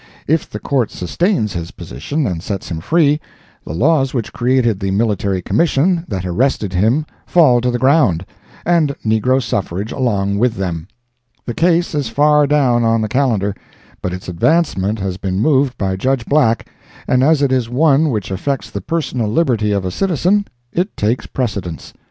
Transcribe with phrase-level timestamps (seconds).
[0.25, 3.21] If the Court sustains his position and sets him free,
[3.63, 8.25] the laws which created the Military Commission that arrested him fall to the ground,
[8.65, 10.87] and negro suffrage along with them.
[11.45, 13.53] The case is far down on the calendar,
[14.01, 16.65] but its advancement has been moved by Judge Black
[17.07, 21.27] and as it is one which affects the personal liberty of a citizen, it takes
[21.27, 21.93] precedence.